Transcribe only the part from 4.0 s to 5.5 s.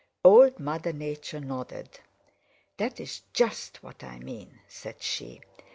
I mean," said she.